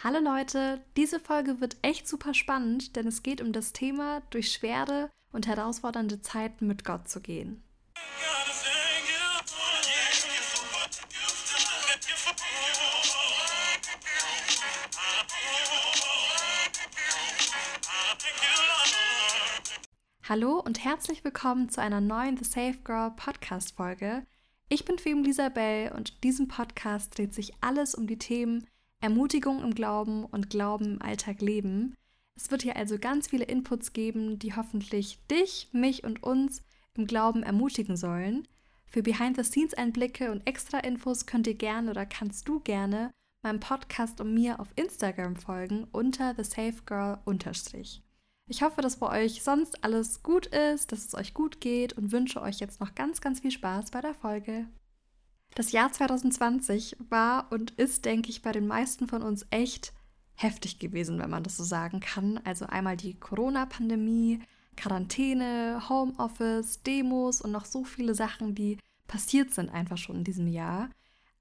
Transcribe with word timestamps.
Hallo 0.00 0.20
Leute, 0.20 0.80
diese 0.96 1.18
Folge 1.18 1.60
wird 1.60 1.76
echt 1.82 2.06
super 2.06 2.32
spannend, 2.32 2.94
denn 2.94 3.08
es 3.08 3.24
geht 3.24 3.40
um 3.40 3.52
das 3.52 3.72
Thema, 3.72 4.22
durch 4.30 4.52
schwere 4.52 5.10
und 5.32 5.48
herausfordernde 5.48 6.22
Zeiten 6.22 6.68
mit 6.68 6.84
Gott 6.84 7.08
zu 7.08 7.20
gehen. 7.20 7.64
Hallo 20.28 20.60
und 20.60 20.84
herzlich 20.84 21.24
willkommen 21.24 21.70
zu 21.70 21.80
einer 21.82 22.00
neuen 22.00 22.36
The 22.36 22.44
Safe 22.44 22.78
Girl 22.84 23.10
Podcast 23.16 23.74
Folge. 23.74 24.24
Ich 24.68 24.84
bin 24.84 25.00
Fem 25.00 25.24
Isabel 25.24 25.90
und 25.90 26.10
in 26.10 26.20
diesem 26.20 26.46
Podcast 26.46 27.18
dreht 27.18 27.34
sich 27.34 27.52
alles 27.60 27.96
um 27.96 28.06
die 28.06 28.18
Themen 28.18 28.68
Ermutigung 29.00 29.62
im 29.62 29.74
Glauben 29.74 30.24
und 30.24 30.50
Glauben 30.50 30.94
im 30.94 31.02
Alltag 31.02 31.40
leben. 31.40 31.94
Es 32.34 32.50
wird 32.50 32.62
hier 32.62 32.76
also 32.76 32.98
ganz 32.98 33.28
viele 33.28 33.44
Inputs 33.44 33.92
geben, 33.92 34.38
die 34.38 34.54
hoffentlich 34.54 35.18
dich, 35.30 35.68
mich 35.72 36.04
und 36.04 36.22
uns 36.22 36.62
im 36.94 37.06
Glauben 37.06 37.42
ermutigen 37.42 37.96
sollen. 37.96 38.46
Für 38.86 39.02
Behind-the-Scenes-Einblicke 39.02 40.32
und 40.32 40.46
extra 40.46 40.78
Infos 40.78 41.26
könnt 41.26 41.46
ihr 41.46 41.54
gerne 41.54 41.90
oder 41.90 42.06
kannst 42.06 42.48
du 42.48 42.60
gerne 42.60 43.10
meinem 43.42 43.60
Podcast 43.60 44.20
und 44.20 44.34
mir 44.34 44.58
auf 44.60 44.68
Instagram 44.76 45.36
folgen 45.36 45.86
unter 45.92 46.34
thesafegirl 46.34 47.18
Ich 48.46 48.62
hoffe, 48.62 48.80
dass 48.80 48.96
bei 48.96 49.24
euch 49.24 49.42
sonst 49.42 49.84
alles 49.84 50.22
gut 50.22 50.46
ist, 50.46 50.90
dass 50.90 51.04
es 51.04 51.14
euch 51.14 51.34
gut 51.34 51.60
geht 51.60 51.92
und 51.92 52.12
wünsche 52.12 52.40
euch 52.40 52.60
jetzt 52.60 52.80
noch 52.80 52.94
ganz, 52.94 53.20
ganz 53.20 53.40
viel 53.40 53.50
Spaß 53.50 53.90
bei 53.90 54.00
der 54.00 54.14
Folge. 54.14 54.66
Das 55.54 55.72
Jahr 55.72 55.92
2020 55.92 56.96
war 57.08 57.50
und 57.50 57.72
ist, 57.72 58.04
denke 58.04 58.30
ich, 58.30 58.42
bei 58.42 58.52
den 58.52 58.66
meisten 58.66 59.08
von 59.08 59.22
uns 59.22 59.46
echt 59.50 59.92
heftig 60.34 60.78
gewesen, 60.78 61.18
wenn 61.18 61.30
man 61.30 61.42
das 61.42 61.56
so 61.56 61.64
sagen 61.64 62.00
kann. 62.00 62.40
Also 62.44 62.66
einmal 62.66 62.96
die 62.96 63.18
Corona-Pandemie, 63.18 64.40
Quarantäne, 64.76 65.82
Homeoffice, 65.88 66.82
Demos 66.82 67.40
und 67.40 67.50
noch 67.50 67.64
so 67.64 67.82
viele 67.82 68.14
Sachen, 68.14 68.54
die 68.54 68.78
passiert 69.08 69.52
sind 69.52 69.70
einfach 69.70 69.98
schon 69.98 70.16
in 70.16 70.24
diesem 70.24 70.46
Jahr. 70.46 70.90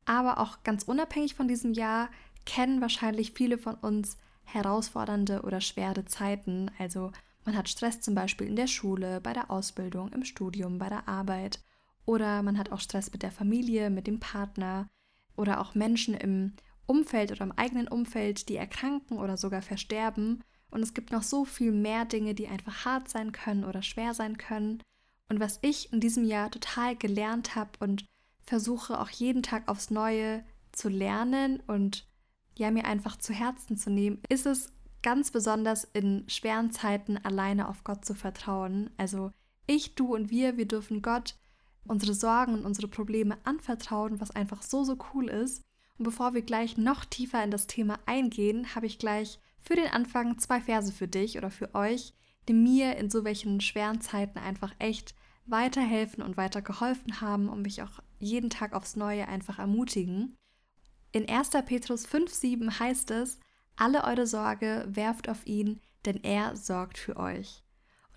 Aber 0.05 0.39
auch 0.39 0.63
ganz 0.63 0.83
unabhängig 0.83 1.35
von 1.35 1.47
diesem 1.47 1.73
Jahr 1.73 2.09
kennen 2.45 2.81
wahrscheinlich 2.81 3.33
viele 3.33 3.57
von 3.57 3.75
uns 3.75 4.17
herausfordernde 4.45 5.41
oder 5.43 5.61
schwere 5.61 6.05
Zeiten. 6.05 6.71
Also 6.79 7.11
man 7.45 7.55
hat 7.55 7.69
Stress 7.69 7.99
zum 7.99 8.15
Beispiel 8.15 8.47
in 8.47 8.55
der 8.55 8.67
Schule, 8.67 9.21
bei 9.21 9.33
der 9.33 9.51
Ausbildung, 9.51 10.11
im 10.13 10.23
Studium, 10.23 10.79
bei 10.79 10.89
der 10.89 11.07
Arbeit. 11.07 11.59
Oder 12.07 12.41
man 12.41 12.57
hat 12.57 12.71
auch 12.71 12.79
Stress 12.79 13.11
mit 13.11 13.21
der 13.21 13.31
Familie, 13.31 13.89
mit 13.89 14.07
dem 14.07 14.21
Partner 14.21 14.87
oder 15.35 15.59
auch 15.59 15.75
Menschen 15.75 16.13
im 16.13 16.53
Umfeld 16.85 17.33
oder 17.33 17.43
im 17.43 17.51
eigenen 17.51 17.89
Umfeld, 17.89 18.47
die 18.47 18.55
erkranken 18.55 19.17
oder 19.17 19.35
sogar 19.35 19.61
versterben. 19.61 20.41
Und 20.71 20.81
es 20.81 20.93
gibt 20.93 21.11
noch 21.11 21.21
so 21.21 21.43
viel 21.43 21.73
mehr 21.73 22.05
Dinge, 22.05 22.33
die 22.33 22.47
einfach 22.47 22.85
hart 22.85 23.09
sein 23.09 23.33
können 23.33 23.65
oder 23.65 23.81
schwer 23.81 24.13
sein 24.13 24.37
können. 24.37 24.81
Und 25.27 25.41
was 25.41 25.59
ich 25.61 25.91
in 25.91 25.99
diesem 25.99 26.23
Jahr 26.23 26.49
total 26.49 26.95
gelernt 26.95 27.55
habe 27.55 27.71
und 27.79 28.05
versuche 28.41 29.01
auch 29.01 29.09
jeden 29.09 29.43
Tag 29.43 29.67
aufs 29.67 29.89
Neue 29.89 30.45
zu 30.71 30.87
lernen 30.87 31.61
und 31.67 32.07
ja, 32.57 32.71
mir 32.71 32.85
einfach 32.85 33.17
zu 33.17 33.33
Herzen 33.33 33.75
zu 33.75 33.89
nehmen, 33.89 34.21
ist 34.29 34.45
es 34.45 34.71
ganz 35.03 35.29
besonders 35.31 35.83
in 35.83 36.23
schweren 36.29 36.71
Zeiten 36.71 37.17
alleine 37.17 37.67
auf 37.67 37.83
Gott 37.83 38.05
zu 38.05 38.15
vertrauen. 38.15 38.91
Also 38.95 39.31
ich, 39.67 39.95
du 39.95 40.15
und 40.15 40.29
wir, 40.31 40.55
wir 40.55 40.69
dürfen 40.69 41.01
Gott 41.01 41.35
unsere 41.89 42.13
Sorgen 42.13 42.53
und 42.53 42.65
unsere 42.65 42.87
Probleme 42.87 43.37
anvertrauen, 43.43 44.19
was 44.19 44.31
einfach 44.31 44.61
so, 44.61 44.83
so 44.83 44.97
cool 45.13 45.29
ist. 45.29 45.63
Und 45.97 46.03
bevor 46.03 46.33
wir 46.33 46.41
gleich 46.41 46.77
noch 46.77 47.05
tiefer 47.05 47.43
in 47.43 47.51
das 47.51 47.67
Thema 47.67 47.99
eingehen, 48.05 48.75
habe 48.75 48.85
ich 48.85 48.99
gleich 48.99 49.39
für 49.61 49.75
den 49.75 49.87
Anfang 49.87 50.37
zwei 50.37 50.61
Verse 50.61 50.91
für 50.91 51.07
dich 51.07 51.37
oder 51.37 51.49
für 51.49 51.73
euch, 51.75 52.13
die 52.47 52.53
mir 52.53 52.97
in 52.97 53.09
so 53.09 53.23
welchen 53.23 53.59
schweren 53.61 54.01
Zeiten 54.01 54.39
einfach 54.39 54.73
echt 54.79 55.15
weiterhelfen 55.45 56.23
und 56.23 56.37
weiter 56.37 56.61
geholfen 56.61 57.21
haben 57.21 57.49
und 57.49 57.61
mich 57.61 57.81
auch 57.81 58.01
jeden 58.19 58.49
Tag 58.49 58.73
aufs 58.73 58.95
Neue 58.95 59.27
einfach 59.27 59.59
ermutigen. 59.59 60.35
In 61.11 61.27
1. 61.27 61.51
Petrus 61.65 62.07
5,7 62.07 62.79
heißt 62.79 63.11
es: 63.11 63.39
Alle 63.75 64.03
eure 64.03 64.27
Sorge 64.27 64.85
werft 64.87 65.29
auf 65.29 65.45
ihn, 65.47 65.79
denn 66.05 66.23
er 66.23 66.55
sorgt 66.55 66.97
für 66.97 67.17
euch. 67.17 67.63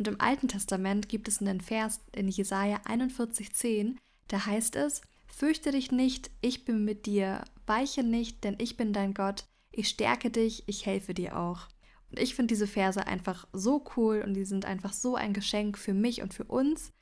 Und 0.00 0.08
im 0.08 0.18
Alten 0.18 0.48
Testament 0.48 1.10
gibt 1.10 1.28
es 1.28 1.42
einen 1.42 1.60
Vers 1.60 2.00
in 2.12 2.26
Jesaja 2.26 2.80
41,10, 2.86 3.96
da 4.28 4.46
heißt 4.46 4.76
es: 4.76 5.02
Fürchte 5.26 5.72
dich 5.72 5.92
nicht, 5.92 6.30
ich 6.40 6.64
bin 6.64 6.86
mit 6.86 7.04
dir, 7.04 7.44
weiche 7.66 8.02
nicht, 8.02 8.42
denn 8.42 8.56
ich 8.60 8.78
bin 8.78 8.94
dein 8.94 9.12
Gott, 9.12 9.44
ich 9.70 9.90
stärke 9.90 10.30
dich, 10.30 10.64
ich 10.66 10.86
helfe 10.86 11.12
dir 11.12 11.38
auch. 11.38 11.68
Und 12.10 12.18
ich 12.18 12.34
finde 12.34 12.54
diese 12.54 12.66
Verse 12.66 13.06
einfach 13.06 13.46
so 13.52 13.84
cool 13.94 14.24
und 14.26 14.32
die 14.32 14.46
sind 14.46 14.64
einfach 14.64 14.94
so 14.94 15.16
ein 15.16 15.34
Geschenk 15.34 15.76
für 15.76 15.92
mich 15.92 16.22
und 16.22 16.32
für 16.32 16.44
uns. 16.44 16.94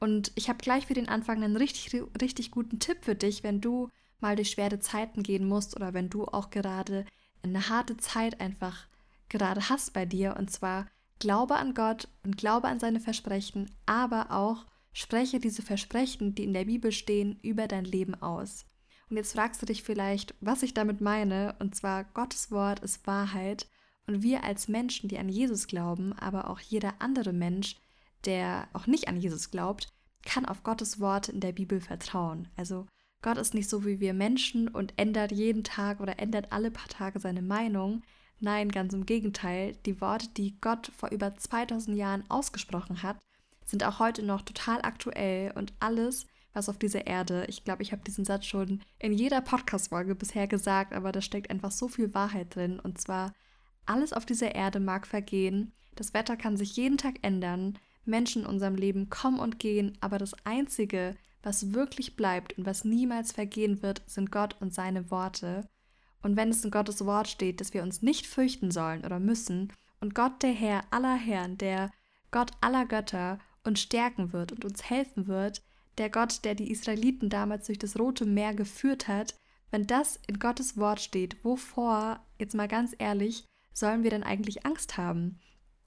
Und 0.00 0.32
ich 0.34 0.48
habe 0.48 0.56
gleich 0.56 0.86
für 0.86 0.94
den 0.94 1.10
Anfang 1.10 1.44
einen 1.44 1.58
richtig, 1.58 2.02
richtig 2.22 2.52
guten 2.52 2.78
Tipp 2.78 3.04
für 3.04 3.14
dich, 3.14 3.42
wenn 3.42 3.60
du 3.60 3.90
mal 4.18 4.34
durch 4.34 4.52
schwere 4.52 4.80
Zeiten 4.80 5.22
gehen 5.22 5.46
musst 5.46 5.76
oder 5.76 5.92
wenn 5.92 6.08
du 6.08 6.24
auch 6.24 6.48
gerade 6.48 7.04
eine 7.42 7.68
harte 7.68 7.98
Zeit 7.98 8.40
einfach 8.40 8.86
gerade 9.28 9.68
hast 9.68 9.92
bei 9.92 10.06
dir. 10.06 10.36
Und 10.38 10.50
zwar 10.50 10.86
Glaube 11.18 11.56
an 11.56 11.74
Gott 11.74 12.08
und 12.24 12.36
glaube 12.36 12.68
an 12.68 12.78
seine 12.78 13.00
Versprechen, 13.00 13.70
aber 13.86 14.30
auch 14.30 14.66
spreche 14.92 15.40
diese 15.40 15.62
Versprechen, 15.62 16.34
die 16.34 16.44
in 16.44 16.52
der 16.52 16.64
Bibel 16.64 16.92
stehen, 16.92 17.38
über 17.42 17.68
dein 17.68 17.84
Leben 17.84 18.14
aus. 18.14 18.66
Und 19.08 19.16
jetzt 19.16 19.34
fragst 19.34 19.62
du 19.62 19.66
dich 19.66 19.82
vielleicht, 19.82 20.34
was 20.40 20.62
ich 20.62 20.74
damit 20.74 21.00
meine, 21.00 21.54
und 21.58 21.74
zwar 21.74 22.04
Gottes 22.04 22.50
Wort 22.50 22.80
ist 22.80 23.06
Wahrheit 23.06 23.68
und 24.06 24.22
wir 24.22 24.44
als 24.44 24.68
Menschen, 24.68 25.08
die 25.08 25.18
an 25.18 25.28
Jesus 25.28 25.66
glauben, 25.66 26.12
aber 26.14 26.50
auch 26.50 26.60
jeder 26.60 26.94
andere 27.00 27.32
Mensch, 27.32 27.76
der 28.24 28.68
auch 28.72 28.86
nicht 28.86 29.08
an 29.08 29.16
Jesus 29.16 29.50
glaubt, 29.50 29.88
kann 30.24 30.44
auf 30.44 30.62
Gottes 30.62 30.98
Wort 30.98 31.28
in 31.28 31.40
der 31.40 31.52
Bibel 31.52 31.80
vertrauen. 31.80 32.48
Also 32.56 32.86
Gott 33.22 33.38
ist 33.38 33.54
nicht 33.54 33.68
so 33.68 33.84
wie 33.84 34.00
wir 34.00 34.14
Menschen 34.14 34.68
und 34.68 34.94
ändert 34.96 35.32
jeden 35.32 35.64
Tag 35.64 36.00
oder 36.00 36.18
ändert 36.18 36.52
alle 36.52 36.70
paar 36.70 36.88
Tage 36.88 37.20
seine 37.20 37.42
Meinung, 37.42 38.02
Nein, 38.38 38.70
ganz 38.70 38.92
im 38.92 39.06
Gegenteil. 39.06 39.76
Die 39.86 40.00
Worte, 40.00 40.28
die 40.36 40.60
Gott 40.60 40.92
vor 40.96 41.10
über 41.10 41.36
2000 41.36 41.96
Jahren 41.96 42.24
ausgesprochen 42.28 43.02
hat, 43.02 43.18
sind 43.64 43.82
auch 43.84 43.98
heute 43.98 44.22
noch 44.22 44.42
total 44.42 44.82
aktuell 44.82 45.52
und 45.52 45.72
alles, 45.80 46.26
was 46.52 46.68
auf 46.68 46.78
dieser 46.78 47.06
Erde, 47.06 47.44
ich 47.48 47.64
glaube, 47.64 47.82
ich 47.82 47.92
habe 47.92 48.02
diesen 48.02 48.24
Satz 48.24 48.46
schon 48.46 48.80
in 48.98 49.12
jeder 49.12 49.40
Podcast-Folge 49.40 50.14
bisher 50.14 50.46
gesagt, 50.46 50.94
aber 50.94 51.12
da 51.12 51.20
steckt 51.20 51.50
einfach 51.50 51.70
so 51.70 51.88
viel 51.88 52.14
Wahrheit 52.14 52.54
drin. 52.54 52.80
Und 52.80 52.98
zwar, 52.98 53.34
alles 53.84 54.12
auf 54.12 54.24
dieser 54.24 54.54
Erde 54.54 54.80
mag 54.80 55.06
vergehen, 55.06 55.72
das 55.96 56.14
Wetter 56.14 56.36
kann 56.36 56.56
sich 56.56 56.76
jeden 56.76 56.98
Tag 56.98 57.16
ändern, 57.22 57.78
Menschen 58.04 58.42
in 58.42 58.48
unserem 58.48 58.76
Leben 58.76 59.10
kommen 59.10 59.40
und 59.40 59.58
gehen, 59.58 59.98
aber 60.00 60.18
das 60.18 60.34
Einzige, 60.44 61.16
was 61.42 61.72
wirklich 61.74 62.16
bleibt 62.16 62.56
und 62.56 62.66
was 62.66 62.84
niemals 62.84 63.32
vergehen 63.32 63.82
wird, 63.82 64.02
sind 64.06 64.30
Gott 64.30 64.56
und 64.60 64.72
seine 64.72 65.10
Worte. 65.10 65.68
Und 66.26 66.36
wenn 66.36 66.48
es 66.48 66.64
in 66.64 66.72
Gottes 66.72 67.06
Wort 67.06 67.28
steht, 67.28 67.60
dass 67.60 67.72
wir 67.72 67.84
uns 67.84 68.02
nicht 68.02 68.26
fürchten 68.26 68.72
sollen 68.72 69.04
oder 69.04 69.20
müssen, 69.20 69.72
und 70.00 70.16
Gott 70.16 70.42
der 70.42 70.50
Herr 70.50 70.82
aller 70.90 71.14
Herren, 71.14 71.56
der 71.56 71.92
Gott 72.32 72.50
aller 72.60 72.84
Götter 72.84 73.38
uns 73.62 73.78
stärken 73.80 74.32
wird 74.32 74.50
und 74.50 74.64
uns 74.64 74.90
helfen 74.90 75.28
wird, 75.28 75.62
der 75.98 76.10
Gott, 76.10 76.44
der 76.44 76.56
die 76.56 76.72
Israeliten 76.72 77.28
damals 77.28 77.66
durch 77.66 77.78
das 77.78 77.96
Rote 77.96 78.26
Meer 78.26 78.54
geführt 78.54 79.06
hat, 79.06 79.36
wenn 79.70 79.86
das 79.86 80.18
in 80.26 80.40
Gottes 80.40 80.76
Wort 80.76 81.00
steht, 81.00 81.44
wovor, 81.44 82.18
jetzt 82.40 82.56
mal 82.56 82.66
ganz 82.66 82.96
ehrlich, 82.98 83.44
sollen 83.72 84.02
wir 84.02 84.10
denn 84.10 84.24
eigentlich 84.24 84.66
Angst 84.66 84.96
haben? 84.96 85.38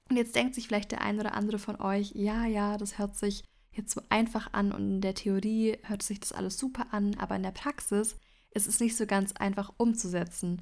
Und 0.10 0.16
jetzt 0.16 0.38
denkt 0.38 0.56
sich 0.56 0.68
vielleicht 0.68 0.94
der 0.94 1.02
ein 1.02 1.20
oder 1.20 1.34
andere 1.34 1.60
von 1.60 1.82
euch, 1.82 2.14
ja, 2.16 2.46
ja, 2.46 2.78
das 2.78 2.98
hört 2.98 3.18
sich 3.18 3.44
jetzt 3.74 3.94
so 3.94 4.02
einfach 4.08 4.54
an 4.54 4.72
und 4.72 4.90
in 4.90 5.02
der 5.02 5.16
Theorie 5.16 5.80
hört 5.84 6.02
sich 6.02 6.22
das 6.22 6.32
alles 6.32 6.58
super 6.58 6.88
an, 6.92 7.16
aber 7.16 7.36
in 7.36 7.44
der 7.44 7.52
Praxis 7.52 8.16
ist 8.52 8.68
es 8.68 8.80
nicht 8.80 8.96
so 8.96 9.06
ganz 9.06 9.34
einfach 9.34 9.72
umzusetzen. 9.78 10.62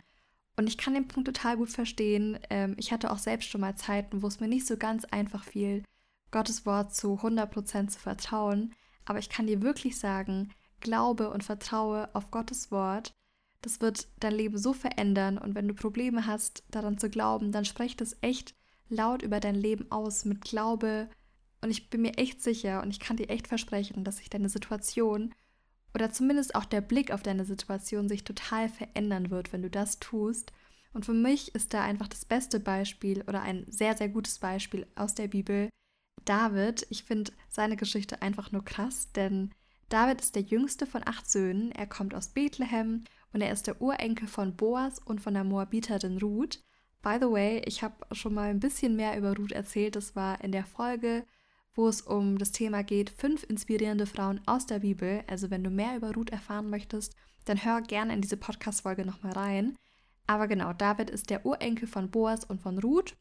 Und 0.58 0.68
ich 0.68 0.78
kann 0.78 0.96
den 0.96 1.08
Punkt 1.08 1.28
total 1.28 1.58
gut 1.58 1.70
verstehen. 1.70 2.40
Ähm, 2.50 2.76
ich 2.78 2.92
hatte 2.92 3.12
auch 3.12 3.20
selbst 3.20 3.50
schon 3.50 3.62
mal 3.62 3.76
Zeiten, 3.76 4.22
wo 4.22 4.28
es 4.28 4.40
mir 4.40 4.48
nicht 4.48 4.66
so 4.66 4.76
ganz 4.76 5.06
einfach 5.06 5.44
fiel, 5.44 5.84
Gottes 6.32 6.66
Wort 6.66 6.94
zu 6.94 7.16
100% 7.16 7.90
zu 7.90 8.00
vertrauen. 8.00 8.74
Aber 9.06 9.20
ich 9.20 9.30
kann 9.30 9.48
dir 9.48 9.62
wirklich 9.62 9.98
sagen, 10.00 10.52
glaube 10.80 11.30
und 11.30 11.44
vertraue 11.44 12.10
auf 12.14 12.32
Gottes 12.32 12.72
Wort. 12.72 13.12
Das 13.62 13.82
wird 13.82 14.08
dein 14.20 14.34
Leben 14.34 14.58
so 14.58 14.74
verändern. 14.74 15.38
Und 15.38 15.56
wenn 15.56 15.68
du 15.68 15.74
Probleme 15.74 16.26
hast, 16.26 16.64
daran 16.70 16.98
zu 16.98 17.10
glauben, 17.10 17.52
dann 17.52 17.66
sprech 17.66 17.96
das 17.96 18.18
echt 18.22 18.56
laut 18.90 19.22
über 19.22 19.40
dein 19.40 19.56
Leben 19.56 19.92
aus 19.92 20.26
mit 20.26 20.42
Glaube. 20.42 21.10
Und 21.62 21.70
ich 21.70 21.90
bin 21.90 22.02
mir 22.02 22.18
echt 22.18 22.42
sicher 22.42 22.82
und 22.82 22.90
ich 22.90 23.00
kann 23.00 23.18
dir 23.18 23.30
echt 23.30 23.48
versprechen, 23.48 24.04
dass 24.04 24.18
sich 24.18 24.30
deine 24.30 24.50
Situation 24.50 25.34
oder 25.94 26.12
zumindest 26.12 26.56
auch 26.56 26.66
der 26.66 26.82
Blick 26.82 27.12
auf 27.12 27.24
deine 27.24 27.46
Situation 27.46 28.08
sich 28.08 28.24
total 28.24 28.70
verändern 28.70 29.32
wird, 29.32 29.54
wenn 29.54 29.62
du 29.62 29.70
das 29.70 30.00
tust. 30.00 30.54
Und 30.94 31.06
für 31.06 31.14
mich 31.14 31.54
ist 31.56 31.74
da 31.74 31.84
einfach 31.84 32.08
das 32.08 32.26
beste 32.26 32.60
Beispiel 32.60 33.24
oder 33.28 33.42
ein 33.42 33.66
sehr, 33.70 33.96
sehr 33.96 34.10
gutes 34.10 34.40
Beispiel 34.40 34.88
aus 34.96 35.16
der 35.16 35.28
Bibel 35.28 35.70
David. 36.26 36.86
Ich 36.90 37.04
finde 37.04 37.32
seine 37.50 37.78
Geschichte 37.78 38.22
einfach 38.22 38.52
nur 38.52 38.66
krass, 38.66 39.12
denn 39.14 39.52
David 39.90 40.22
ist 40.22 40.36
der 40.36 40.42
jüngste 40.44 40.86
von 40.86 41.02
acht 41.06 41.30
Söhnen. 41.30 41.72
Er 41.72 41.88
kommt 41.88 42.14
aus 42.14 42.30
Bethlehem 42.30 43.06
und 43.32 43.42
er 43.42 43.52
ist 43.52 43.68
der 43.68 43.82
Urenkel 43.82 44.28
von 44.28 44.56
Boas 44.56 45.00
und 45.00 45.22
von 45.22 45.34
der 45.34 45.44
Moabiterin 45.44 46.18
Ruth. 46.18 46.64
By 47.02 47.18
the 47.22 47.30
way, 47.32 47.62
ich 47.66 47.84
habe 47.84 47.96
schon 48.16 48.34
mal 48.34 48.50
ein 48.50 48.60
bisschen 48.60 48.96
mehr 48.96 49.18
über 49.18 49.36
Ruth 49.36 49.54
erzählt. 49.54 49.96
Das 49.96 50.16
war 50.16 50.44
in 50.44 50.52
der 50.52 50.66
Folge, 50.66 51.26
wo 51.78 51.88
es 51.88 52.02
um 52.02 52.40
das 52.40 52.52
Thema 52.52 52.84
geht, 52.84 53.12
fünf 53.12 53.44
inspirierende 53.44 54.08
Frauen 54.08 54.42
aus 54.48 54.66
der 54.66 54.80
Bibel. 54.80 55.24
Also 55.28 55.52
wenn 55.52 55.64
du 55.64 55.70
mehr 55.70 55.96
über 55.96 56.12
Ruth 56.14 56.32
erfahren 56.32 56.70
möchtest, 56.72 57.16
dann 57.46 57.64
hör 57.64 57.82
gerne 57.82 58.14
in 58.14 58.22
diese 58.22 58.36
Podcast-Folge 58.36 59.06
nochmal 59.06 59.34
rein. 59.34 59.78
Aber 60.26 60.48
genau, 60.48 60.74
David 60.74 61.12
ist 61.12 61.30
der 61.30 61.46
Urenkel 61.46 61.88
von 61.88 62.10
Boas 62.10 62.44
und 62.44 62.62
von 62.62 62.80
Ruth. 62.80 63.16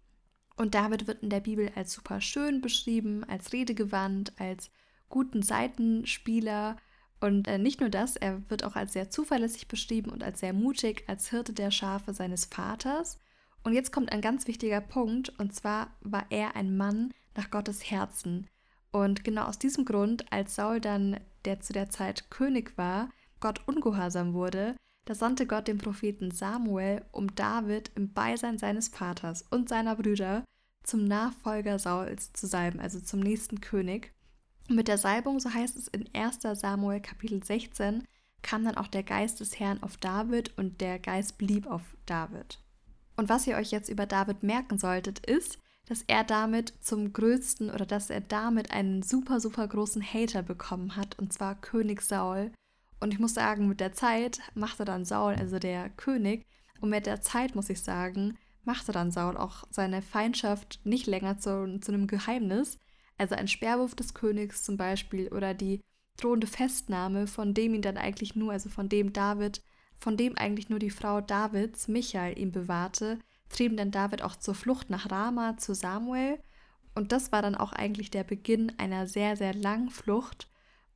Und 0.56 0.74
David 0.74 1.06
wird 1.06 1.22
in 1.22 1.28
der 1.28 1.40
Bibel 1.40 1.70
als 1.76 1.92
super 1.92 2.22
schön 2.22 2.62
beschrieben, 2.62 3.24
als 3.24 3.52
redegewandt, 3.52 4.32
als 4.40 4.70
guten 5.10 5.42
Seitenspieler. 5.42 6.78
Und 7.20 7.46
äh, 7.48 7.58
nicht 7.58 7.80
nur 7.80 7.90
das, 7.90 8.16
er 8.16 8.48
wird 8.50 8.64
auch 8.64 8.74
als 8.74 8.94
sehr 8.94 9.10
zuverlässig 9.10 9.68
beschrieben 9.68 10.10
und 10.10 10.24
als 10.24 10.40
sehr 10.40 10.54
mutig, 10.54 11.04
als 11.08 11.28
Hirte 11.28 11.52
der 11.52 11.70
Schafe 11.70 12.14
seines 12.14 12.46
Vaters. 12.46 13.18
Und 13.64 13.74
jetzt 13.74 13.92
kommt 13.92 14.12
ein 14.12 14.22
ganz 14.22 14.46
wichtiger 14.46 14.80
Punkt, 14.80 15.38
und 15.38 15.54
zwar 15.54 15.94
war 16.00 16.24
er 16.30 16.56
ein 16.56 16.76
Mann 16.76 17.12
nach 17.36 17.50
Gottes 17.50 17.90
Herzen. 17.90 18.48
Und 18.92 19.24
genau 19.24 19.44
aus 19.44 19.58
diesem 19.58 19.84
Grund, 19.84 20.30
als 20.32 20.54
Saul 20.54 20.80
dann, 20.80 21.20
der 21.44 21.60
zu 21.60 21.72
der 21.72 21.90
Zeit 21.90 22.30
König 22.30 22.76
war, 22.78 23.10
Gott 23.40 23.66
ungehorsam 23.66 24.32
wurde, 24.32 24.76
da 25.04 25.14
sandte 25.14 25.46
Gott 25.46 25.68
den 25.68 25.78
Propheten 25.78 26.30
Samuel, 26.32 27.04
um 27.12 27.34
David 27.34 27.92
im 27.94 28.12
Beisein 28.12 28.58
seines 28.58 28.88
Vaters 28.88 29.42
und 29.50 29.68
seiner 29.68 29.96
Brüder 29.96 30.44
zum 30.82 31.04
Nachfolger 31.04 31.78
Sauls 31.78 32.32
zu 32.32 32.46
salben, 32.46 32.80
also 32.80 33.00
zum 33.00 33.20
nächsten 33.20 33.60
König. 33.60 34.12
Und 34.68 34.76
mit 34.76 34.88
der 34.88 34.98
Salbung, 34.98 35.38
so 35.38 35.52
heißt 35.52 35.76
es 35.76 35.88
in 35.88 36.08
1 36.12 36.38
Samuel 36.60 37.00
Kapitel 37.00 37.42
16, 37.42 38.04
kam 38.42 38.64
dann 38.64 38.76
auch 38.76 38.88
der 38.88 39.02
Geist 39.02 39.40
des 39.40 39.58
Herrn 39.58 39.82
auf 39.82 39.96
David 39.96 40.56
und 40.58 40.80
der 40.80 40.98
Geist 40.98 41.38
blieb 41.38 41.66
auf 41.66 41.82
David. 42.06 42.60
Und 43.16 43.28
was 43.28 43.46
ihr 43.46 43.56
euch 43.56 43.70
jetzt 43.70 43.88
über 43.88 44.06
David 44.06 44.42
merken 44.42 44.78
solltet, 44.78 45.24
ist, 45.26 45.58
dass 45.86 46.02
er 46.06 46.24
damit 46.24 46.74
zum 46.80 47.12
größten 47.12 47.70
oder 47.70 47.86
dass 47.86 48.10
er 48.10 48.20
damit 48.20 48.70
einen 48.70 49.02
super, 49.02 49.40
super 49.40 49.66
großen 49.66 50.02
Hater 50.02 50.42
bekommen 50.42 50.96
hat, 50.96 51.18
und 51.18 51.32
zwar 51.32 51.54
König 51.54 52.02
Saul. 52.02 52.52
Und 53.00 53.12
ich 53.12 53.20
muss 53.20 53.34
sagen, 53.34 53.68
mit 53.68 53.80
der 53.80 53.92
Zeit 53.92 54.40
machte 54.54 54.84
dann 54.84 55.04
Saul, 55.04 55.34
also 55.34 55.58
der 55.58 55.90
König, 55.90 56.44
und 56.80 56.90
mit 56.90 57.06
der 57.06 57.20
Zeit 57.20 57.54
muss 57.54 57.70
ich 57.70 57.80
sagen, 57.80 58.36
machte 58.64 58.92
dann 58.92 59.10
Saul 59.10 59.36
auch 59.36 59.64
seine 59.70 60.02
Feindschaft 60.02 60.80
nicht 60.84 61.06
länger 61.06 61.38
zu, 61.38 61.78
zu 61.80 61.92
einem 61.92 62.06
Geheimnis. 62.06 62.78
Also 63.16 63.34
ein 63.34 63.48
Sperrwurf 63.48 63.94
des 63.94 64.12
Königs 64.12 64.64
zum 64.64 64.76
Beispiel 64.76 65.28
oder 65.28 65.54
die 65.54 65.80
drohende 66.18 66.46
Festnahme, 66.46 67.26
von 67.26 67.54
dem 67.54 67.74
ihn 67.74 67.82
dann 67.82 67.96
eigentlich 67.96 68.34
nur, 68.34 68.52
also 68.52 68.68
von 68.68 68.88
dem 68.88 69.12
David 69.12 69.62
von 69.98 70.16
dem 70.16 70.36
eigentlich 70.36 70.68
nur 70.68 70.78
die 70.78 70.90
Frau 70.90 71.20
Davids, 71.20 71.88
Michael, 71.88 72.38
ihn 72.38 72.52
bewahrte, 72.52 73.18
trieben 73.48 73.76
dann 73.76 73.90
David 73.90 74.22
auch 74.22 74.36
zur 74.36 74.54
Flucht 74.54 74.90
nach 74.90 75.10
Rama 75.10 75.56
zu 75.56 75.74
Samuel. 75.74 76.38
Und 76.94 77.12
das 77.12 77.30
war 77.32 77.42
dann 77.42 77.54
auch 77.54 77.72
eigentlich 77.72 78.10
der 78.10 78.24
Beginn 78.24 78.72
einer 78.78 79.06
sehr, 79.06 79.36
sehr 79.36 79.54
langen 79.54 79.90
Flucht. 79.90 80.48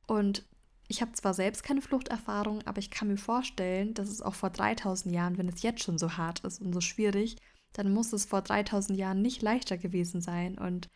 Und 0.07 0.45
ich 0.87 1.01
habe 1.01 1.13
zwar 1.13 1.33
selbst 1.33 1.63
keine 1.63 1.81
Fluchterfahrung, 1.81 2.61
aber 2.65 2.79
ich 2.79 2.91
kann 2.91 3.07
mir 3.07 3.17
vorstellen, 3.17 3.93
dass 3.93 4.09
es 4.09 4.21
auch 4.21 4.33
vor 4.33 4.49
3000 4.49 5.13
Jahren, 5.13 5.37
wenn 5.37 5.47
es 5.47 5.61
jetzt 5.61 5.83
schon 5.83 5.97
so 5.97 6.17
hart 6.17 6.41
ist 6.41 6.59
und 6.59 6.73
so 6.73 6.81
schwierig, 6.81 7.37
dann 7.73 7.93
muss 7.93 8.11
es 8.11 8.25
vor 8.25 8.41
3000 8.41 8.97
Jahren 8.97 9.21
nicht 9.21 9.41
leichter 9.41 9.77
gewesen 9.77 10.19
sein. 10.19 10.57
Und 10.57 10.89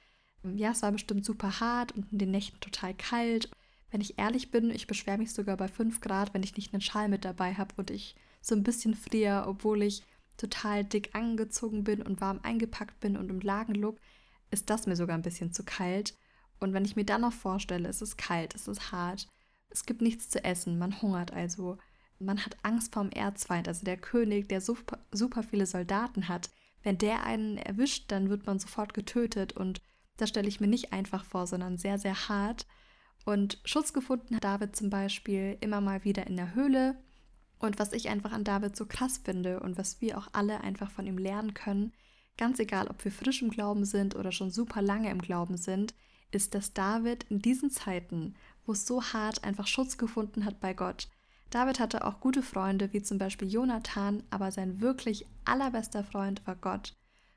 ja, 0.44 0.72
es 0.72 0.81
war 0.81 0.92
bestimmt 0.92 1.24
super 1.24 1.60
hart 1.60 1.94
und 1.94 2.12
in 2.12 2.18
den 2.18 2.31
Nächten 2.31 2.60
total 2.60 2.94
kalt. 2.94 3.50
Wenn 3.92 4.02
ich 4.02 4.19
ehrlich 4.19 4.52
bin, 4.52 4.69
ich 4.69 4.88
beschwere 4.88 5.18
mich 5.18 5.31
sogar 5.31 5.56
bei 5.56 5.69
5 5.69 6.02
Grad, 6.02 6.34
wenn 6.34 6.44
ich 6.44 6.57
nicht 6.57 6.74
einen 6.74 6.81
Schal 6.81 7.07
mit 7.07 7.24
dabei 7.24 7.54
habe 7.54 7.74
und 7.78 7.90
ich 7.90 8.16
so 8.42 8.54
ein 8.54 8.63
bisschen 8.63 8.96
friere, 8.96 9.48
obwohl 9.48 9.81
ich 9.81 10.04
total 10.37 10.83
dick 10.83 11.15
angezogen 11.15 11.83
bin 11.83 12.01
und 12.01 12.21
warm 12.21 12.39
eingepackt 12.43 12.99
bin 12.99 13.17
und 13.17 13.29
im 13.29 13.39
Lagenlook, 13.39 13.99
ist 14.51 14.69
das 14.69 14.87
mir 14.87 14.95
sogar 14.95 15.17
ein 15.17 15.23
bisschen 15.23 15.53
zu 15.53 15.63
kalt. 15.63 16.15
Und 16.59 16.73
wenn 16.73 16.85
ich 16.85 16.95
mir 16.95 17.05
dann 17.05 17.21
noch 17.21 17.33
vorstelle, 17.33 17.89
es 17.89 18.01
ist 18.01 18.17
kalt, 18.17 18.55
es 18.55 18.67
ist 18.67 18.91
hart, 18.91 19.27
es 19.69 19.85
gibt 19.85 20.01
nichts 20.01 20.29
zu 20.29 20.43
essen, 20.43 20.77
man 20.77 21.01
hungert 21.01 21.33
also, 21.33 21.77
man 22.19 22.45
hat 22.45 22.57
Angst 22.63 22.93
vorm 22.93 23.09
Erzfeind, 23.09 23.67
also 23.67 23.83
der 23.83 23.97
König, 23.97 24.47
der 24.47 24.61
super, 24.61 24.99
super 25.11 25.43
viele 25.43 25.65
Soldaten 25.65 26.29
hat. 26.29 26.49
Wenn 26.81 26.97
der 26.97 27.25
einen 27.25 27.57
erwischt, 27.57 28.11
dann 28.11 28.29
wird 28.29 28.45
man 28.45 28.59
sofort 28.59 28.93
getötet 28.93 29.53
und 29.53 29.81
das 30.17 30.29
stelle 30.29 30.47
ich 30.47 30.61
mir 30.61 30.67
nicht 30.67 30.93
einfach 30.93 31.25
vor, 31.25 31.45
sondern 31.45 31.77
sehr, 31.77 31.99
sehr 31.99 32.29
hart. 32.29 32.65
Und 33.25 33.59
Schutz 33.65 33.91
gefunden 33.91 34.35
hat 34.35 34.43
David 34.43 34.75
zum 34.75 34.89
Beispiel 34.89 35.57
immer 35.59 35.81
mal 35.81 36.03
wieder 36.05 36.27
in 36.27 36.37
der 36.37 36.55
Höhle. 36.55 36.95
Und 37.60 37.80
was 37.80 37.94
ich 37.94 38.10
einfach 38.10 38.31
an 38.31 38.44
David 38.44 38.75
so 38.75 38.86
krass 38.86 39.19
finde 39.24 39.60
und 39.60 39.78
was 39.78 40.02
wir 40.02 40.18
auch 40.18 40.28
alle 40.34 40.62
einfach 40.62 40.92
von 40.92 41.07
ihm 41.07 41.18
lernen 41.18 41.54
können, 41.54 41.94
ganz 42.38 42.60
egal, 42.60 42.88
ob 42.88 43.04
wir 43.04 43.12
frisch 43.12 43.42
im 43.42 43.50
Glauben 43.50 43.86
sind 43.86 44.16
oder 44.16 44.31
schon 44.31 44.52
super 44.52 44.81
lange 44.81 45.10
im 45.10 45.22
Glauben 45.22 45.57
sind, 45.57 45.96
ist, 46.31 46.54
dass 46.54 46.74
David 46.74 47.25
in 47.30 47.42
diesen 47.42 47.72
Zeiten, 47.72 48.36
wo 48.66 48.74
es 48.74 48.86
so 48.86 49.02
hart 49.02 49.44
einfach 49.44 49.68
Schutz 49.68 49.98
gefunden 49.98 50.44
hat 50.44 50.60
bei 50.60 50.74
Gott, 50.74 51.07
David 51.50 51.80
hatte 51.80 52.06
auch 52.06 52.19
gute 52.19 52.42
Freunde, 52.42 52.92
wie 52.92 53.02
zum 53.02 53.18
Beispiel 53.18 53.48
Jonathan, 53.48 54.24
aber 54.30 54.52
sein 54.52 54.81
wirklich 54.81 55.25
allerbester 55.46 56.04
Freund 56.04 56.46
war 56.46 56.56
Gott. 56.56 56.96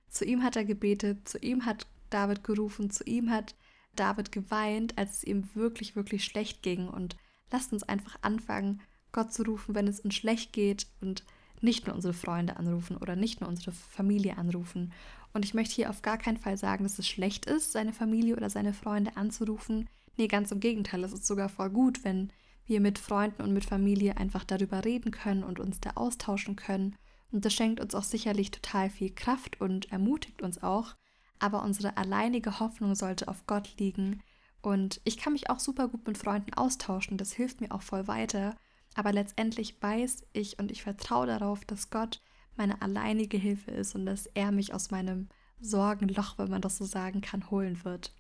Zu 0.09 0.25
ihm 0.25 0.43
hat 0.43 0.56
er 0.56 0.65
gebetet, 0.65 1.29
zu 1.29 1.38
ihm 1.38 1.67
hat 1.67 1.87
David 2.11 2.43
gerufen, 2.43 2.91
zu 2.91 3.05
ihm 3.05 3.31
hat 3.31 3.55
David 3.94 4.32
geweint, 4.32 4.97
als 4.97 5.19
es 5.19 5.25
ihm 5.25 5.49
wirklich, 5.55 5.94
wirklich 5.94 6.25
schlecht 6.25 6.62
ging. 6.62 6.88
Und 6.88 7.17
lasst 7.53 7.73
uns 7.73 7.82
einfach 7.82 8.17
anfangen, 8.23 8.81
Gott 9.19 9.32
zu 9.32 9.43
rufen, 9.43 9.75
wenn 9.75 9.88
es 9.88 10.00
uns 10.00 10.15
schlecht 10.15 10.53
geht 10.53 10.87
und 11.00 11.25
nicht 11.61 11.87
nur 11.87 11.97
unsere 11.97 12.15
Freunde 12.15 12.56
anrufen 12.56 12.97
oder 12.97 13.17
nicht 13.17 13.41
nur 13.41 13.49
unsere 13.49 13.73
Familie 13.73 14.38
anrufen. 14.38 14.93
Und 15.32 15.44
ich 15.44 15.55
möchte 15.55 15.75
hier 15.75 15.91
auf 15.91 16.03
gar 16.03 16.19
keinen 16.19 16.37
Fall 16.37 16.56
sagen, 16.56 16.85
dass 16.85 16.99
es 16.99 17.09
schlecht 17.09 17.47
ist, 17.47 17.73
seine 17.73 17.93
Familie 17.93 18.37
oder 18.37 18.49
seine 18.49 18.73
Freunde 18.73 19.17
anzurufen. 19.17 19.88
Nee, 20.17 20.29
ganz 20.29 20.53
im 20.53 20.61
Gegenteil, 20.61 21.03
es 21.05 21.12
ist 21.12 21.26
sogar 21.26 21.49
voll 21.49 21.70
gut, 21.70 22.05
wenn 22.05 22.32
wir 22.67 22.81
mit 22.81 22.99
Freunden 22.99 23.43
und 23.43 23.53
mit 23.53 23.65
Familie 23.65 24.17
einfach 24.17 24.44
darüber 24.44 24.85
reden 24.85 25.11
können 25.11 25.43
und 25.43 25.59
uns 25.59 25.81
da 25.81 25.91
austauschen 25.97 26.55
können. 26.56 26.97
Und 27.32 27.44
das 27.44 27.55
schenkt 27.55 27.81
uns 27.81 27.94
auch 27.94 28.05
sicherlich 28.05 28.50
total 28.50 28.88
viel 28.88 29.11
Kraft 29.11 29.61
und 29.61 29.91
ermutigt 29.91 30.43
uns 30.43 30.62
auch 30.62 30.94
aber 31.38 31.62
unsere 31.62 31.97
alleinige 31.97 32.61
Hoffnung 32.61 32.94
sollte 32.94 33.29
auf 33.29 33.47
Gott 33.47 33.76
liegen. 33.79 34.23
Und 34.61 35.00
ich 35.05 35.19
kann 35.19 35.32
mich 35.32 35.50
auch 35.50 35.61
super 35.61 35.88
gut 35.88 36.06
mit 36.06 36.19
Freunden 36.19 36.55
austauschen, 36.55 37.17
das 37.17 37.32
hilft 37.32 37.61
mir 37.61 37.73
auch 37.73 37.82
voll 37.82 38.09
weiter. 38.09 38.56
Aber 38.98 39.12
letztendlich 39.12 39.80
weiß 39.80 40.26
ich 40.32 40.58
und 40.58 40.72
ich 40.72 40.82
vertraue 40.82 41.28
darauf, 41.28 41.64
dass 41.64 41.88
Gott 41.88 42.20
meine 42.56 42.82
alleinige 42.82 43.36
Hilfe 43.36 43.70
ist 43.70 43.94
und 43.94 44.04
dass 44.06 44.26
er 44.26 44.50
mich 44.50 44.74
aus 44.74 44.90
meinem 44.90 45.28
Sorgenloch, 45.60 46.36
wenn 46.36 46.50
man 46.50 46.62
das 46.62 46.78
so 46.78 46.84
sagen 46.84 47.20
kann, 47.20 47.48
holen 47.48 47.84
wird. 47.84 48.12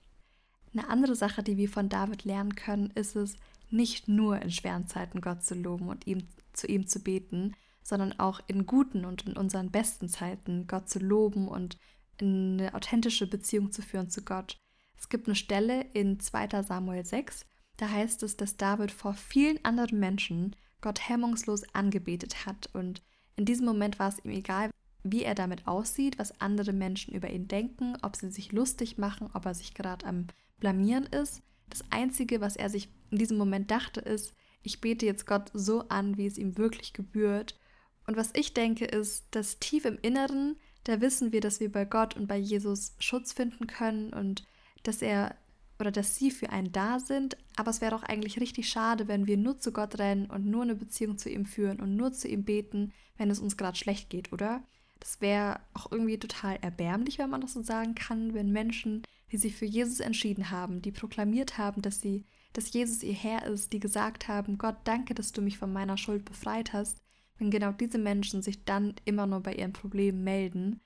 Eine 0.72 0.88
andere 0.88 1.16
Sache, 1.16 1.42
die 1.42 1.56
wir 1.56 1.68
von 1.68 1.88
David 1.88 2.22
lernen 2.22 2.54
können, 2.54 2.92
ist 2.92 3.16
es, 3.16 3.34
nicht 3.70 4.06
nur 4.06 4.40
in 4.40 4.52
schweren 4.52 4.86
Zeiten 4.86 5.20
Gott 5.20 5.42
zu 5.42 5.56
loben 5.56 5.88
und 5.88 6.06
ihm, 6.06 6.28
zu 6.52 6.68
ihm 6.68 6.86
zu 6.86 7.00
beten, 7.00 7.56
sondern 7.82 8.16
auch 8.20 8.40
in 8.46 8.64
guten 8.64 9.04
und 9.04 9.26
in 9.26 9.36
unseren 9.36 9.72
besten 9.72 10.08
Zeiten 10.08 10.68
Gott 10.68 10.88
zu 10.88 11.00
loben 11.00 11.48
und 11.48 11.76
eine 12.20 12.72
authentische 12.72 13.26
Beziehung 13.26 13.72
zu 13.72 13.82
führen 13.82 14.10
zu 14.10 14.22
Gott. 14.22 14.56
Es 14.96 15.08
gibt 15.08 15.26
eine 15.26 15.34
Stelle 15.34 15.86
in 15.92 16.20
2 16.20 16.62
Samuel 16.62 17.04
6, 17.04 17.46
da 17.78 17.90
heißt 17.90 18.22
es, 18.22 18.36
dass 18.36 18.56
David 18.56 18.92
vor 18.92 19.14
vielen 19.14 19.64
anderen 19.64 19.98
Menschen 19.98 20.54
Gott 20.80 21.08
hemmungslos 21.08 21.62
angebetet 21.74 22.46
hat 22.46 22.68
und 22.72 23.02
in 23.36 23.44
diesem 23.44 23.66
Moment 23.66 23.98
war 23.98 24.08
es 24.08 24.24
ihm 24.24 24.30
egal, 24.30 24.70
wie 25.04 25.22
er 25.22 25.34
damit 25.34 25.66
aussieht, 25.66 26.18
was 26.18 26.40
andere 26.40 26.72
Menschen 26.72 27.14
über 27.14 27.30
ihn 27.30 27.48
denken, 27.48 27.96
ob 28.02 28.16
sie 28.16 28.30
sich 28.30 28.52
lustig 28.52 28.98
machen, 28.98 29.30
ob 29.32 29.46
er 29.46 29.54
sich 29.54 29.74
gerade 29.74 30.06
am 30.06 30.26
Blamieren 30.58 31.06
ist. 31.06 31.42
Das 31.70 31.82
Einzige, 31.90 32.40
was 32.40 32.56
er 32.56 32.68
sich 32.68 32.88
in 33.10 33.18
diesem 33.18 33.38
Moment 33.38 33.70
dachte, 33.70 34.00
ist, 34.00 34.34
ich 34.62 34.80
bete 34.80 35.06
jetzt 35.06 35.26
Gott 35.26 35.50
so 35.54 35.88
an, 35.88 36.16
wie 36.16 36.26
es 36.26 36.36
ihm 36.36 36.58
wirklich 36.58 36.92
gebührt. 36.92 37.58
Und 38.06 38.16
was 38.16 38.30
ich 38.34 38.54
denke, 38.54 38.84
ist, 38.86 39.26
dass 39.30 39.60
tief 39.60 39.84
im 39.84 39.98
Inneren 40.02 40.56
da 40.88 41.02
wissen 41.02 41.32
wir, 41.32 41.42
dass 41.42 41.60
wir 41.60 41.70
bei 41.70 41.84
Gott 41.84 42.16
und 42.16 42.26
bei 42.26 42.38
Jesus 42.38 42.94
Schutz 42.98 43.34
finden 43.34 43.66
können 43.66 44.10
und 44.14 44.46
dass 44.84 45.02
er 45.02 45.36
oder 45.78 45.90
dass 45.90 46.16
sie 46.16 46.30
für 46.30 46.50
einen 46.50 46.72
da 46.72 46.98
sind. 46.98 47.36
Aber 47.56 47.70
es 47.70 47.80
wäre 47.80 47.92
doch 47.92 48.02
eigentlich 48.02 48.40
richtig 48.40 48.68
schade, 48.68 49.08
wenn 49.08 49.26
wir 49.26 49.36
nur 49.36 49.58
zu 49.58 49.72
Gott 49.72 49.98
rennen 49.98 50.26
und 50.26 50.46
nur 50.46 50.62
eine 50.62 50.74
Beziehung 50.74 51.18
zu 51.18 51.30
ihm 51.30 51.44
führen 51.44 51.80
und 51.80 51.96
nur 51.96 52.12
zu 52.12 52.28
ihm 52.28 52.44
beten, 52.44 52.92
wenn 53.16 53.30
es 53.30 53.40
uns 53.40 53.56
gerade 53.56 53.76
schlecht 53.76 54.10
geht, 54.10 54.32
oder? 54.32 54.62
Das 55.00 55.20
wäre 55.20 55.60
auch 55.74 55.90
irgendwie 55.92 56.18
total 56.18 56.58
erbärmlich, 56.60 57.18
wenn 57.18 57.30
man 57.30 57.40
das 57.40 57.52
so 57.52 57.62
sagen 57.62 57.94
kann, 57.94 58.34
wenn 58.34 58.50
Menschen, 58.50 59.02
die 59.30 59.36
sich 59.36 59.54
für 59.54 59.64
Jesus 59.64 60.00
entschieden 60.00 60.50
haben, 60.50 60.82
die 60.82 60.90
proklamiert 60.90 61.58
haben, 61.58 61.82
dass 61.82 62.00
sie, 62.00 62.24
dass 62.52 62.72
Jesus 62.72 63.02
ihr 63.02 63.14
Herr 63.14 63.46
ist, 63.46 63.72
die 63.72 63.80
gesagt 63.80 64.26
haben, 64.26 64.58
Gott, 64.58 64.76
danke, 64.84 65.14
dass 65.14 65.32
du 65.32 65.40
mich 65.40 65.58
von 65.58 65.72
meiner 65.72 65.96
Schuld 65.96 66.24
befreit 66.24 66.72
hast, 66.72 67.00
wenn 67.38 67.50
genau 67.50 67.70
diese 67.70 67.98
Menschen 67.98 68.42
sich 68.42 68.64
dann 68.64 68.94
immer 69.04 69.26
nur 69.26 69.40
bei 69.40 69.54
ihren 69.54 69.72
Problemen 69.72 70.24
melden. 70.24 70.80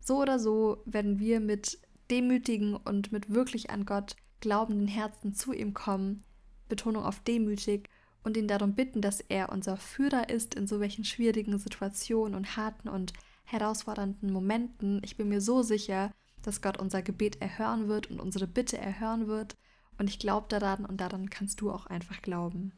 So 0.00 0.22
oder 0.22 0.38
so 0.38 0.82
werden 0.86 1.18
wir 1.18 1.40
mit 1.40 1.78
demütigen 2.10 2.74
und 2.74 3.12
mit 3.12 3.30
wirklich 3.30 3.70
an 3.70 3.84
Gott 3.84 4.16
glaubenden 4.40 4.88
Herzen 4.88 5.34
zu 5.34 5.52
ihm 5.52 5.74
kommen, 5.74 6.22
Betonung 6.68 7.04
auf 7.04 7.20
demütig, 7.20 7.88
und 8.22 8.36
ihn 8.36 8.48
darum 8.48 8.74
bitten, 8.74 9.00
dass 9.00 9.20
er 9.20 9.50
unser 9.50 9.76
Führer 9.76 10.28
ist 10.28 10.54
in 10.54 10.66
so 10.66 10.80
welchen 10.80 11.04
schwierigen 11.04 11.58
Situationen 11.58 12.34
und 12.34 12.56
harten 12.56 12.88
und 12.88 13.12
herausfordernden 13.44 14.32
Momenten. 14.32 15.00
Ich 15.04 15.16
bin 15.16 15.28
mir 15.28 15.40
so 15.40 15.62
sicher, 15.62 16.12
dass 16.42 16.62
Gott 16.62 16.78
unser 16.78 17.02
Gebet 17.02 17.40
erhören 17.40 17.88
wird 17.88 18.10
und 18.10 18.20
unsere 18.20 18.46
Bitte 18.46 18.78
erhören 18.78 19.26
wird. 19.26 19.56
Und 19.98 20.08
ich 20.08 20.18
glaube 20.18 20.46
daran 20.48 20.84
und 20.84 21.00
daran 21.00 21.30
kannst 21.30 21.60
du 21.60 21.70
auch 21.70 21.86
einfach 21.86 22.22
glauben. 22.22 22.72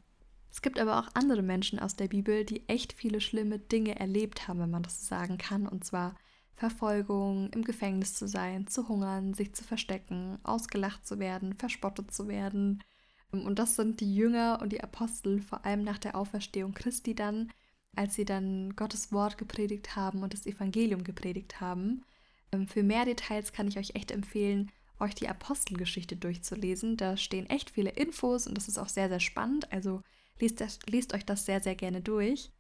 Es 0.51 0.61
gibt 0.61 0.79
aber 0.79 0.99
auch 0.99 1.09
andere 1.15 1.43
Menschen 1.43 1.79
aus 1.79 1.97
der 1.97 2.09
Bibel, 2.09 2.45
die 2.45 2.69
echt 2.69 2.93
viele 2.93 3.21
schlimme 3.21 3.59
Dinge 3.59 3.99
erlebt 3.99 4.49
haben, 4.49 4.61
wenn 4.61 4.71
man 4.71 4.83
das 4.83 5.01
so 5.01 5.07
sagen 5.09 5.39
kann. 5.39 5.67
Und 5.67 5.85
zwar 5.85 6.15
Verfolgung, 6.55 7.51
im 7.51 7.65
Gefängnis 7.65 8.15
zu 8.15 8.29
sein, 8.29 8.67
zu 8.67 8.89
hungern, 8.89 9.35
sich 9.35 9.55
zu 9.55 9.65
verstecken, 9.65 10.39
ausgelacht 10.43 11.07
zu 11.07 11.19
werden, 11.19 11.55
verspottet 11.55 12.13
zu 12.13 12.29
werden. 12.29 12.83
Und 13.31 13.59
das 13.59 13.77
sind 13.77 14.01
die 14.01 14.15
Jünger 14.15 14.59
und 14.61 14.73
die 14.73 14.83
Apostel, 14.83 15.41
vor 15.41 15.65
allem 15.65 15.83
nach 15.83 15.99
der 15.99 16.17
Auferstehung 16.17 16.75
Christi 16.75 17.15
dann, 17.15 17.51
als 17.97 18.15
sie 18.15 18.25
dann 18.25 18.77
Gottes 18.77 19.13
Wort 19.13 19.39
gepredigt 19.39 19.97
haben 19.97 20.23
und 20.23 20.35
das 20.35 20.47
Evangelium 20.47 21.03
gepredigt 21.03 21.61
haben. 21.61 22.05
Ähm, 22.53 22.69
für 22.69 22.83
mehr 22.83 23.05
Details 23.05 23.53
kann 23.53 23.69
ich 23.69 23.79
euch 23.79 23.95
echt 23.95 24.11
empfehlen, 24.11 24.71
euch 25.01 25.15
die 25.15 25.29
Apostelgeschichte 25.29 26.17
durchzulesen. 26.17 26.97
Da 26.97 27.17
stehen 27.17 27.49
echt 27.49 27.71
viele 27.71 27.91
Infos 27.91 28.47
und 28.47 28.57
das 28.57 28.69
ist 28.69 28.79
auch 28.79 28.89
sehr, 28.89 29.09
sehr 29.09 29.21
spannend. 29.21 29.71
Also 29.73 30.03
lest, 30.39 30.61
das, 30.61 30.79
lest 30.87 31.15
euch 31.15 31.25
das 31.25 31.45
sehr, 31.45 31.61
sehr 31.61 31.75
gerne 31.75 32.01
durch. 32.01 32.51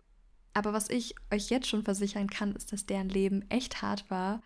Aber 0.54 0.73
was 0.73 0.90
ich 0.90 1.14
euch 1.32 1.50
jetzt 1.50 1.68
schon 1.68 1.82
versichern 1.82 2.28
kann, 2.28 2.54
ist, 2.54 2.73
dass 2.73 2.87
deren 2.87 3.09
Leben 3.09 3.49
echt 3.50 3.82
hart 3.82 4.11
war. 4.11 4.42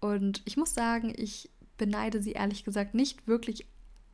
Und 0.00 0.42
ich 0.44 0.56
muss 0.56 0.74
sagen, 0.74 1.12
ich 1.16 1.50
beneide 1.76 2.22
sie 2.22 2.32
ehrlich 2.32 2.64
gesagt 2.64 2.94
nicht 2.94 3.26
wirklich 3.26 3.68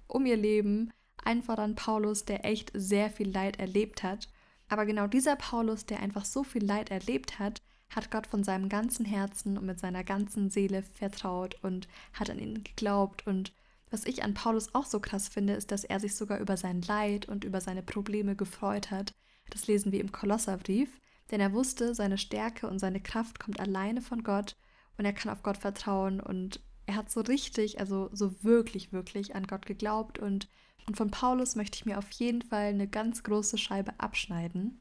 um 0.07 0.27
ihr 0.27 0.37
Leben. 0.37 0.93
Einfach 1.23 1.59
an 1.59 1.75
Paulus, 1.75 2.25
der 2.25 2.45
echt 2.45 2.71
sehr 2.75 3.11
viel 3.11 3.31
Leid 3.31 3.59
erlebt 3.59 4.03
hat. 4.03 4.29
Aber 4.69 4.87
genau 4.87 5.07
dieser 5.07 5.37
Paulus, 5.37 5.87
der 5.87 6.01
einfach 6.01 6.25
so 6.25 6.45
viel 6.45 6.65
Leid 6.65 6.91
erlebt 6.91 7.39
hat, 7.39 7.63
hat 7.91 8.11
Gott 8.11 8.27
von 8.27 8.43
seinem 8.43 8.69
ganzen 8.69 9.05
Herzen 9.05 9.59
und 9.59 9.67
mit 9.67 9.79
seiner 9.79 10.05
ganzen 10.05 10.51
Seele 10.51 10.83
vertraut 10.83 11.57
und 11.63 11.87
hat 12.13 12.31
an 12.31 12.39
ihn 12.39 12.65
geglaubt. 12.65 13.27
Und 13.27 13.53
was 13.91 14.05
ich 14.05 14.25
an 14.25 14.35
Paulus 14.35 14.75
auch 14.75 14.87
so 14.87 15.01
krass 15.01 15.29
finde, 15.29 15.55
ist, 15.55 15.71
dass 15.71 15.85
er 15.85 16.01
sich 16.01 16.17
sogar 16.17 16.41
über 16.41 16.57
sein 16.57 16.83
Leid 16.83 17.27
und 17.29 17.45
über 17.45 17.61
seine 17.61 17.83
Probleme 17.83 18.35
gefreut 18.35 18.91
hat. 18.91 19.15
Das 19.51 19.67
lesen 19.67 19.93
wir 19.93 20.01
im 20.01 20.11
Kolosserbrief, 20.11 20.89
denn 21.31 21.41
er 21.41 21.53
wusste, 21.53 21.95
seine 21.95 22.19
Stärke 22.19 22.69
und 22.69 22.79
seine 22.79 23.01
Kraft 23.01 23.39
kommt 23.39 23.61
alleine 23.61 24.03
von 24.03 24.23
Gott 24.23 24.57
und 24.99 25.05
er 25.05 25.13
kann 25.13 25.33
auf 25.33 25.43
Gott 25.43 25.57
vertrauen 25.57 26.21
und 26.21 26.61
er 26.87 26.97
hat 26.97 27.11
so 27.11 27.21
richtig, 27.21 27.81
also 27.81 28.11
so 28.13 28.43
wirklich, 28.43 28.93
wirklich 28.93 29.35
an 29.35 29.47
Gott 29.47 29.67
geglaubt 29.67 30.19
und, 30.19 30.49
und 30.87 30.97
von 30.97 31.11
Paulus 31.11 31.57
möchte 31.57 31.77
ich 31.77 31.87
mir 31.87 31.99
auf 31.99 32.11
jeden 32.13 32.43
Fall 32.43 32.67
eine 32.67 32.89
ganz 32.89 33.23
große 33.23 33.59
Scheibe 33.59 33.99
abschneiden. 33.99 34.81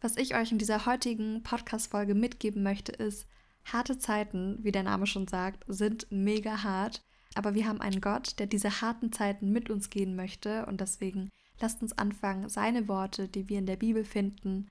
Was 0.00 0.16
ich 0.16 0.34
euch 0.34 0.50
in 0.50 0.58
dieser 0.58 0.84
heutigen 0.84 1.44
Podcast-Folge 1.44 2.16
mitgeben 2.16 2.64
möchte, 2.64 2.90
ist, 2.90 3.28
harte 3.64 3.98
Zeiten, 3.98 4.58
wie 4.62 4.72
der 4.72 4.82
Name 4.82 5.06
schon 5.06 5.28
sagt, 5.28 5.64
sind 5.68 6.08
mega 6.10 6.64
hart. 6.64 7.04
Aber 7.34 7.54
wir 7.54 7.68
haben 7.68 7.80
einen 7.80 8.00
Gott, 8.00 8.38
der 8.40 8.46
diese 8.46 8.80
harten 8.80 9.12
Zeiten 9.12 9.52
mit 9.52 9.70
uns 9.70 9.90
gehen 9.90 10.16
möchte. 10.16 10.66
Und 10.66 10.80
deswegen 10.80 11.30
lasst 11.60 11.82
uns 11.82 11.96
anfangen, 11.96 12.48
seine 12.48 12.88
Worte, 12.88 13.28
die 13.28 13.48
wir 13.48 13.58
in 13.58 13.66
der 13.66 13.76
Bibel 13.76 14.04
finden, 14.04 14.66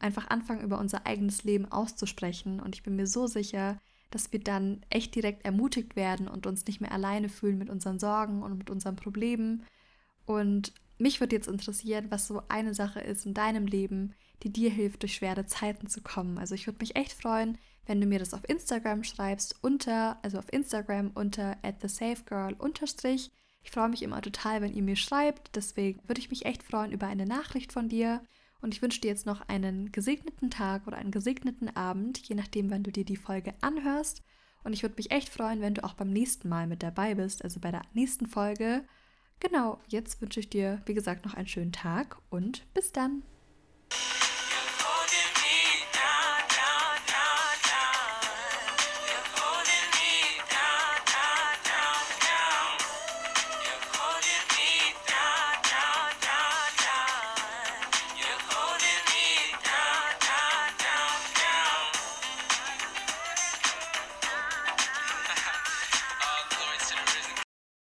einfach 0.00 0.28
anfangen, 0.28 0.62
über 0.62 0.78
unser 0.78 1.06
eigenes 1.06 1.44
Leben 1.44 1.70
auszusprechen. 1.70 2.60
Und 2.60 2.74
ich 2.74 2.82
bin 2.82 2.96
mir 2.96 3.06
so 3.06 3.26
sicher, 3.26 3.78
dass 4.10 4.32
wir 4.32 4.40
dann 4.40 4.80
echt 4.90 5.14
direkt 5.14 5.44
ermutigt 5.44 5.96
werden 5.96 6.28
und 6.28 6.46
uns 6.46 6.64
nicht 6.66 6.80
mehr 6.80 6.92
alleine 6.92 7.28
fühlen 7.28 7.58
mit 7.58 7.70
unseren 7.70 7.98
Sorgen 7.98 8.42
und 8.42 8.56
mit 8.56 8.70
unseren 8.70 8.96
Problemen. 8.96 9.64
Und 10.26 10.72
mich 10.98 11.20
würde 11.20 11.36
jetzt 11.36 11.48
interessieren, 11.48 12.06
was 12.10 12.26
so 12.26 12.42
eine 12.48 12.74
Sache 12.74 13.00
ist 13.00 13.26
in 13.26 13.34
deinem 13.34 13.66
Leben, 13.66 14.14
die 14.42 14.52
dir 14.52 14.70
hilft, 14.70 15.02
durch 15.02 15.14
schwere 15.14 15.46
Zeiten 15.46 15.88
zu 15.88 16.02
kommen. 16.02 16.38
Also 16.38 16.54
ich 16.54 16.66
würde 16.66 16.78
mich 16.80 16.96
echt 16.96 17.12
freuen, 17.12 17.58
wenn 17.86 18.00
du 18.00 18.06
mir 18.06 18.18
das 18.18 18.34
auf 18.34 18.48
Instagram 18.48 19.04
schreibst, 19.04 19.56
unter, 19.62 20.18
also 20.22 20.38
auf 20.38 20.52
Instagram 20.52 21.10
unter 21.14 21.56
at 21.62 21.80
thesafegirl 21.80 22.54
unterstrich. 22.54 23.30
Ich 23.62 23.70
freue 23.70 23.88
mich 23.88 24.02
immer 24.02 24.20
total, 24.22 24.60
wenn 24.60 24.74
ihr 24.74 24.82
mir 24.82 24.96
schreibt. 24.96 25.56
Deswegen 25.56 26.00
würde 26.06 26.20
ich 26.20 26.30
mich 26.30 26.44
echt 26.44 26.62
freuen 26.62 26.92
über 26.92 27.06
eine 27.06 27.26
Nachricht 27.26 27.72
von 27.72 27.88
dir. 27.88 28.22
Und 28.60 28.74
ich 28.74 28.82
wünsche 28.82 29.00
dir 29.00 29.08
jetzt 29.08 29.26
noch 29.26 29.42
einen 29.48 29.92
gesegneten 29.92 30.50
Tag 30.50 30.86
oder 30.86 30.96
einen 30.96 31.10
gesegneten 31.10 31.74
Abend, 31.76 32.18
je 32.26 32.34
nachdem, 32.34 32.70
wann 32.70 32.82
du 32.82 32.90
dir 32.90 33.04
die 33.04 33.16
Folge 33.16 33.54
anhörst. 33.60 34.22
Und 34.62 34.72
ich 34.72 34.82
würde 34.82 34.94
mich 34.96 35.10
echt 35.10 35.28
freuen, 35.28 35.60
wenn 35.60 35.74
du 35.74 35.84
auch 35.84 35.94
beim 35.94 36.10
nächsten 36.10 36.48
Mal 36.48 36.66
mit 36.66 36.82
dabei 36.82 37.14
bist, 37.14 37.44
also 37.44 37.60
bei 37.60 37.70
der 37.70 37.82
nächsten 37.92 38.26
Folge. 38.26 38.84
Genau, 39.40 39.80
jetzt 39.88 40.20
wünsche 40.22 40.40
ich 40.40 40.48
dir, 40.48 40.80
wie 40.86 40.94
gesagt, 40.94 41.24
noch 41.24 41.34
einen 41.34 41.48
schönen 41.48 41.72
Tag 41.72 42.18
und 42.30 42.72
bis 42.72 42.92
dann. 42.92 43.22